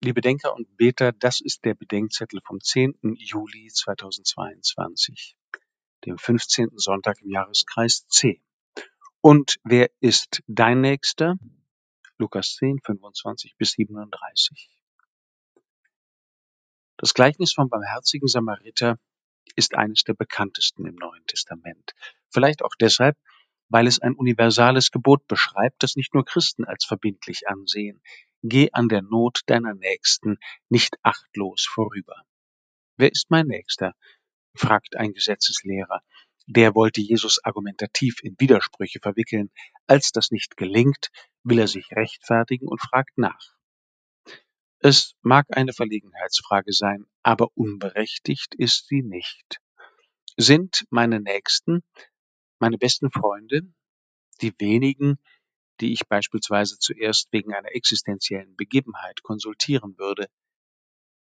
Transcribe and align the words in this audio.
Liebe 0.00 0.20
Denker 0.20 0.54
und 0.54 0.76
Beter, 0.76 1.10
das 1.10 1.40
ist 1.40 1.64
der 1.64 1.74
Bedenkzettel 1.74 2.40
vom 2.46 2.60
10. 2.60 3.16
Juli 3.16 3.66
2022, 3.66 5.36
dem 6.06 6.16
15. 6.16 6.68
Sonntag 6.76 7.20
im 7.20 7.30
Jahreskreis 7.30 8.06
C. 8.06 8.40
Und 9.20 9.56
wer 9.64 9.90
ist 9.98 10.40
dein 10.46 10.82
Nächster? 10.82 11.34
Lukas 12.16 12.54
10, 12.54 12.78
25 12.84 13.56
bis 13.56 13.72
37. 13.72 14.70
Das 16.96 17.12
Gleichnis 17.12 17.52
vom 17.52 17.68
barmherzigen 17.68 18.28
Samariter 18.28 19.00
ist 19.56 19.74
eines 19.74 20.04
der 20.04 20.14
bekanntesten 20.14 20.86
im 20.86 20.94
Neuen 20.94 21.26
Testament. 21.26 21.94
Vielleicht 22.30 22.62
auch 22.62 22.76
deshalb, 22.78 23.16
weil 23.68 23.88
es 23.88 23.98
ein 23.98 24.14
universales 24.14 24.92
Gebot 24.92 25.26
beschreibt, 25.26 25.82
das 25.82 25.96
nicht 25.96 26.14
nur 26.14 26.24
Christen 26.24 26.64
als 26.64 26.84
verbindlich 26.84 27.48
ansehen. 27.48 28.00
Geh 28.42 28.70
an 28.72 28.88
der 28.88 29.02
Not 29.02 29.40
deiner 29.46 29.74
Nächsten 29.74 30.38
nicht 30.68 30.96
achtlos 31.02 31.66
vorüber. 31.68 32.22
Wer 32.96 33.10
ist 33.10 33.30
mein 33.30 33.46
Nächster? 33.46 33.94
fragt 34.54 34.96
ein 34.96 35.12
Gesetzeslehrer. 35.12 36.02
Der 36.46 36.74
wollte 36.74 37.00
Jesus 37.00 37.44
argumentativ 37.44 38.22
in 38.22 38.36
Widersprüche 38.38 39.00
verwickeln. 39.00 39.50
Als 39.86 40.12
das 40.12 40.30
nicht 40.30 40.56
gelingt, 40.56 41.10
will 41.42 41.58
er 41.58 41.68
sich 41.68 41.90
rechtfertigen 41.92 42.68
und 42.68 42.80
fragt 42.80 43.18
nach. 43.18 43.58
Es 44.80 45.14
mag 45.22 45.46
eine 45.50 45.72
Verlegenheitsfrage 45.72 46.72
sein, 46.72 47.06
aber 47.22 47.48
unberechtigt 47.54 48.54
ist 48.54 48.86
sie 48.86 49.02
nicht. 49.02 49.60
Sind 50.36 50.86
meine 50.90 51.20
Nächsten, 51.20 51.82
meine 52.60 52.78
besten 52.78 53.10
Freunde, 53.10 53.62
die 54.40 54.54
wenigen, 54.58 55.18
die 55.80 55.92
ich 55.92 56.06
beispielsweise 56.08 56.78
zuerst 56.78 57.28
wegen 57.32 57.54
einer 57.54 57.74
existenziellen 57.74 58.56
Begebenheit 58.56 59.22
konsultieren 59.22 59.98
würde, 59.98 60.26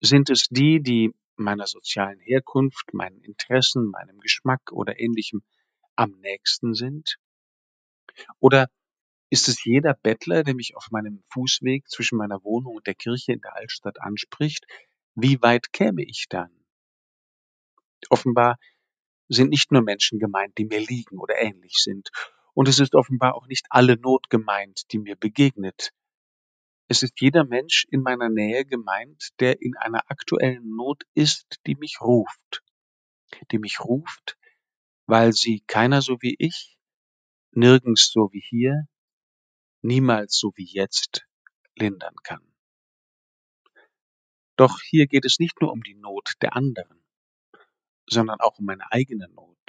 sind 0.00 0.30
es 0.30 0.46
die, 0.48 0.82
die 0.82 1.12
meiner 1.36 1.66
sozialen 1.66 2.20
Herkunft, 2.20 2.92
meinen 2.92 3.20
Interessen, 3.22 3.86
meinem 3.86 4.18
Geschmack 4.20 4.72
oder 4.72 4.98
ähnlichem 4.98 5.42
am 5.96 6.12
nächsten 6.20 6.74
sind? 6.74 7.16
Oder 8.38 8.68
ist 9.30 9.48
es 9.48 9.64
jeder 9.64 9.94
Bettler, 9.94 10.42
der 10.42 10.54
mich 10.54 10.76
auf 10.76 10.90
meinem 10.90 11.22
Fußweg 11.32 11.88
zwischen 11.88 12.18
meiner 12.18 12.42
Wohnung 12.42 12.76
und 12.76 12.86
der 12.86 12.94
Kirche 12.94 13.32
in 13.32 13.40
der 13.40 13.54
Altstadt 13.56 14.00
anspricht? 14.00 14.66
Wie 15.14 15.40
weit 15.40 15.72
käme 15.72 16.02
ich 16.02 16.26
dann? 16.28 16.50
Offenbar 18.08 18.58
sind 19.28 19.50
nicht 19.50 19.70
nur 19.70 19.82
Menschen 19.82 20.18
gemeint, 20.18 20.58
die 20.58 20.64
mir 20.64 20.80
liegen 20.80 21.18
oder 21.18 21.38
ähnlich 21.38 21.74
sind. 21.76 22.10
Und 22.54 22.68
es 22.68 22.78
ist 22.78 22.94
offenbar 22.94 23.34
auch 23.34 23.46
nicht 23.46 23.66
alle 23.70 23.96
Not 23.96 24.30
gemeint, 24.30 24.92
die 24.92 24.98
mir 24.98 25.16
begegnet. 25.16 25.92
Es 26.88 27.02
ist 27.02 27.20
jeder 27.20 27.44
Mensch 27.44 27.86
in 27.90 28.02
meiner 28.02 28.28
Nähe 28.28 28.64
gemeint, 28.64 29.28
der 29.38 29.62
in 29.62 29.76
einer 29.76 30.10
aktuellen 30.10 30.74
Not 30.74 31.04
ist, 31.14 31.60
die 31.66 31.76
mich 31.76 32.00
ruft. 32.00 32.62
Die 33.52 33.58
mich 33.58 33.80
ruft, 33.80 34.36
weil 35.06 35.32
sie 35.32 35.62
keiner 35.66 36.02
so 36.02 36.20
wie 36.20 36.34
ich, 36.38 36.76
nirgends 37.52 38.10
so 38.10 38.30
wie 38.32 38.42
hier, 38.44 38.88
niemals 39.82 40.36
so 40.36 40.52
wie 40.56 40.64
jetzt 40.64 41.26
lindern 41.76 42.16
kann. 42.22 42.42
Doch 44.56 44.80
hier 44.82 45.06
geht 45.06 45.24
es 45.24 45.38
nicht 45.38 45.60
nur 45.60 45.72
um 45.72 45.82
die 45.82 45.94
Not 45.94 46.34
der 46.42 46.54
anderen, 46.54 47.02
sondern 48.06 48.40
auch 48.40 48.58
um 48.58 48.66
meine 48.66 48.90
eigene 48.92 49.28
Not. 49.28 49.59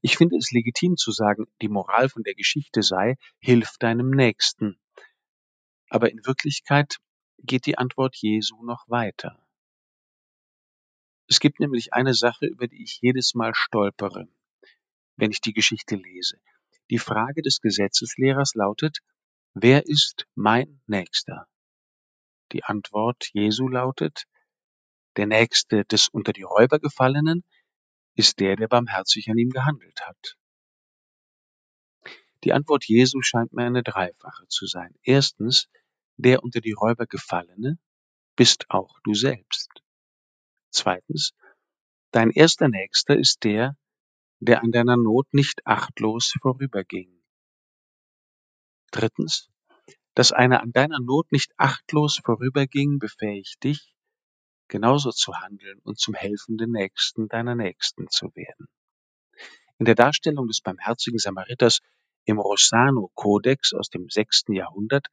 Ich 0.00 0.16
finde 0.16 0.36
es 0.36 0.50
legitim 0.50 0.96
zu 0.96 1.10
sagen, 1.10 1.46
die 1.62 1.68
Moral 1.68 2.08
von 2.08 2.22
der 2.22 2.34
Geschichte 2.34 2.82
sei, 2.82 3.16
hilf 3.38 3.76
deinem 3.78 4.10
Nächsten. 4.10 4.78
Aber 5.88 6.10
in 6.10 6.24
Wirklichkeit 6.24 6.98
geht 7.38 7.66
die 7.66 7.78
Antwort 7.78 8.16
Jesu 8.16 8.62
noch 8.64 8.88
weiter. 8.88 9.42
Es 11.28 11.40
gibt 11.40 11.60
nämlich 11.60 11.92
eine 11.92 12.14
Sache, 12.14 12.46
über 12.46 12.68
die 12.68 12.82
ich 12.82 13.00
jedes 13.02 13.34
Mal 13.34 13.52
stolpere, 13.54 14.28
wenn 15.16 15.30
ich 15.30 15.40
die 15.40 15.52
Geschichte 15.52 15.96
lese. 15.96 16.40
Die 16.90 16.98
Frage 16.98 17.42
des 17.42 17.60
Gesetzeslehrers 17.60 18.54
lautet, 18.54 18.98
wer 19.52 19.86
ist 19.86 20.26
mein 20.34 20.80
Nächster? 20.86 21.46
Die 22.52 22.64
Antwort 22.64 23.28
Jesu 23.34 23.68
lautet, 23.68 24.24
der 25.16 25.26
Nächste 25.26 25.84
des 25.84 26.08
unter 26.08 26.32
die 26.32 26.44
Räuber 26.44 26.78
gefallenen 26.78 27.44
ist 28.18 28.40
der, 28.40 28.56
der 28.56 28.66
barmherzig 28.66 29.30
an 29.30 29.38
ihm 29.38 29.50
gehandelt 29.50 30.00
hat. 30.00 30.36
Die 32.42 32.52
Antwort 32.52 32.84
Jesu 32.84 33.22
scheint 33.22 33.52
mir 33.52 33.64
eine 33.64 33.84
dreifache 33.84 34.46
zu 34.48 34.66
sein. 34.66 34.94
Erstens, 35.02 35.68
der 36.16 36.42
unter 36.42 36.60
die 36.60 36.72
Räuber 36.72 37.06
gefallene 37.06 37.78
bist 38.34 38.70
auch 38.70 38.98
du 39.04 39.14
selbst. 39.14 39.70
Zweitens, 40.70 41.32
dein 42.10 42.30
erster 42.30 42.68
Nächster 42.68 43.16
ist 43.16 43.44
der, 43.44 43.76
der 44.40 44.62
an 44.62 44.72
deiner 44.72 44.96
Not 44.96 45.32
nicht 45.32 45.64
achtlos 45.64 46.34
vorüberging. 46.42 47.22
Drittens, 48.90 49.48
dass 50.14 50.32
einer 50.32 50.60
an 50.62 50.72
deiner 50.72 51.00
Not 51.00 51.30
nicht 51.30 51.52
achtlos 51.56 52.20
vorüberging, 52.24 52.98
befähigt 52.98 53.62
dich, 53.62 53.94
genauso 54.68 55.10
zu 55.10 55.34
handeln 55.34 55.80
und 55.80 55.98
zum 55.98 56.14
helfenden 56.14 56.72
Nächsten 56.72 57.28
deiner 57.28 57.54
Nächsten 57.54 58.08
zu 58.08 58.34
werden. 58.34 58.68
In 59.78 59.86
der 59.86 59.94
Darstellung 59.94 60.46
des 60.46 60.60
barmherzigen 60.60 61.18
Samariters 61.18 61.80
im 62.24 62.38
Rossano-Kodex 62.38 63.72
aus 63.72 63.88
dem 63.88 64.10
sechsten 64.10 64.52
Jahrhundert 64.52 65.06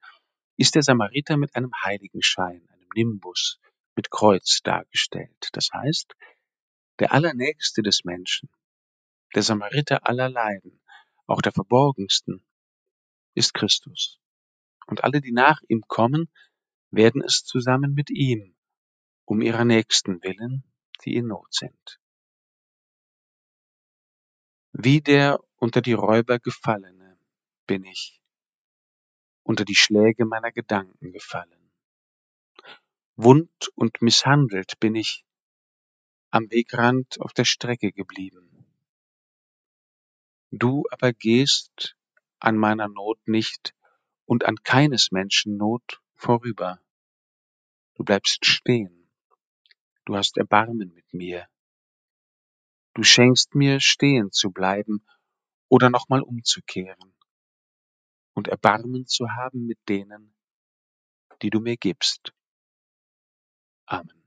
ist 0.58 0.76
der 0.76 0.84
Samariter 0.84 1.38
mit 1.38 1.56
einem 1.56 1.72
Heiligenschein, 1.84 2.68
einem 2.70 2.90
Nimbus, 2.94 3.60
mit 3.96 4.12
Kreuz 4.12 4.62
dargestellt. 4.64 5.50
Das 5.54 5.70
heißt, 5.72 6.14
der 7.00 7.14
Allernächste 7.14 7.82
des 7.82 8.04
Menschen, 8.04 8.50
der 9.34 9.44
Samariter 9.44 10.08
aller 10.08 10.30
Leiden, 10.30 10.82
auch 11.28 11.42
der 11.42 11.52
verborgensten, 11.52 12.46
ist 13.34 13.54
Christus 13.54 14.20
und 14.88 15.04
alle, 15.04 15.22
die 15.22 15.32
nach 15.32 15.62
ihm 15.68 15.82
kommen, 15.88 16.30
werden 16.92 17.22
es 17.22 17.44
zusammen 17.44 17.94
mit 17.94 18.10
ihm, 18.10 18.55
um 19.26 19.42
ihrer 19.42 19.66
Nächsten 19.66 20.22
willen, 20.24 20.64
die 21.04 21.16
in 21.16 21.28
Not 21.28 21.54
sind. 21.54 22.00
Wie 24.72 25.02
der 25.02 25.44
unter 25.58 25.82
die 25.82 25.94
Räuber 25.94 26.40
gefallene 26.40 27.18
bin 27.66 27.84
ich, 27.84 28.22
unter 29.44 29.66
die 29.66 29.76
Schläge 29.76 30.26
meiner 30.26 30.52
Gedanken 30.52 31.12
gefallen. 31.12 31.72
Wund 33.16 33.70
und 33.76 34.02
misshandelt 34.02 34.80
bin 34.80 34.96
ich 34.96 35.26
am 36.30 36.52
Wegrand 36.52 37.20
auf 37.22 37.32
der 37.34 37.46
Strecke 37.46 37.94
geblieben. 37.94 38.66
Du 40.52 40.84
aber 40.92 41.14
gehst 41.14 41.96
an 42.40 42.58
meiner 42.58 42.90
Not 42.90 43.20
nicht 43.28 43.74
und 44.26 44.46
an 44.46 44.58
keines 44.64 45.12
Menschen 45.12 45.58
Not 45.58 46.02
vorüber. 46.16 46.82
Du 47.96 48.04
bleibst 48.04 48.46
stehen. 48.46 49.05
Du 50.06 50.16
hast 50.16 50.38
Erbarmen 50.38 50.94
mit 50.94 51.14
mir. 51.14 51.48
Du 52.94 53.04
schenkst 53.04 53.56
mir 53.56 53.80
stehen 53.80 54.32
zu 54.32 54.52
bleiben 54.52 55.06
oder 55.68 55.90
nochmal 55.90 56.22
umzukehren 56.22 57.16
und 58.36 58.48
Erbarmen 58.48 59.08
zu 59.08 59.32
haben 59.32 59.66
mit 59.66 59.80
denen, 59.90 60.36
die 61.42 61.50
du 61.50 61.60
mir 61.60 61.76
gibst. 61.76 62.34
Amen. 63.88 64.25